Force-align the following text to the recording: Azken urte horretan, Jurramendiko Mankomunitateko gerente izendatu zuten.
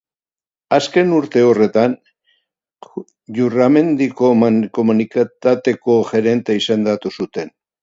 Azken 0.77 1.11
urte 1.17 1.43
horretan, 1.49 1.93
Jurramendiko 3.41 4.33
Mankomunitateko 4.41 6.01
gerente 6.11 6.59
izendatu 6.65 7.17
zuten. 7.21 7.57